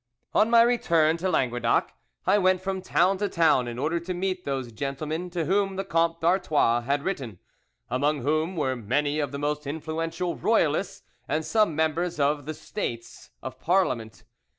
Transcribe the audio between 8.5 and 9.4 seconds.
were many of the